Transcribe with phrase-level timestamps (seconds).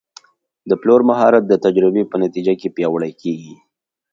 [0.69, 3.55] د پلور مهارت د تجربې په نتیجه کې پیاوړی کېږي.